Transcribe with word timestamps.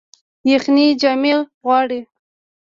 یخني 0.49 0.85
جامې 1.01 1.33
غواړي 1.65 1.99